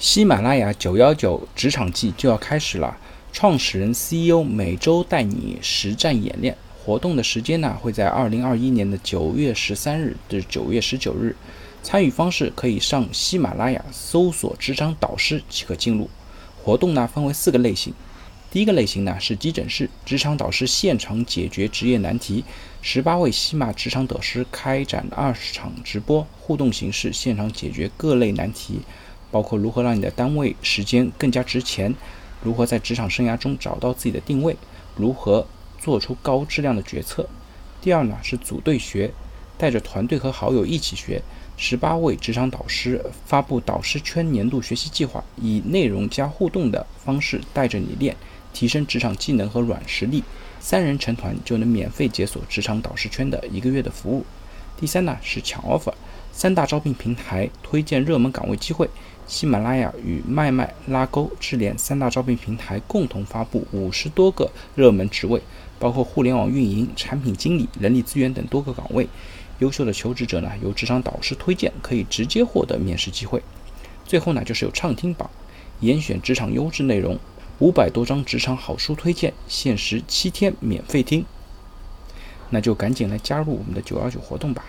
[0.00, 2.96] 喜马拉雅九幺九职场季就要开始了，
[3.34, 6.56] 创始人 CEO 每周带你实战演练。
[6.82, 11.36] 活动的时间呢会在二零二一年的九月十三日至九月十九日。
[11.82, 16.08] 参与方式可以上喜马拉雅搜索“职场导师”即可进入。
[16.64, 17.92] 活动呢分为四个类型，
[18.50, 22.42] 第一个类型呢是急诊室职场导师现场解决职业难题，
[22.80, 28.80] 十八位喜马职场导师开展二十场直播互动形式，现场解决各类难题。
[29.30, 31.94] 包括如何让你的单位时间更加值钱，
[32.42, 34.56] 如何在职场生涯中找到自己的定位，
[34.96, 35.46] 如何
[35.78, 37.28] 做出高质量的决策。
[37.80, 39.10] 第二呢是组队学，
[39.56, 41.22] 带着团队和好友一起学。
[41.56, 48.16] 十八位职场导师发布导师圈年度学习计划，以内容加互动的方式带着你练，
[48.54, 50.24] 提升职场技能和软实力。
[50.58, 54.24] 三人成团就能免费解锁职场导师圈的一个月的服务。
[54.78, 55.92] 第三呢是抢 offer，
[56.40, 58.88] 三大招聘平台推荐热门岗位机会。
[59.26, 65.42] 喜马拉雅与麦麦拉钩智联三大招聘平台共同发布五十多个热门职位，
[65.78, 69.06] 包括互联网运营、产品经理、人力资源等多个岗位。
[69.58, 73.42] 优秀的求职者呢，由职场导师推荐，可以直接获得面试机会。
[74.06, 75.28] 最后呢，就是有畅听榜，
[75.80, 77.18] 严选职场优质内容，
[77.58, 81.22] 五百多张职场好书推荐，限时七天免费听。
[82.48, 84.64] 那就赶紧来加入我们的九幺九活动吧。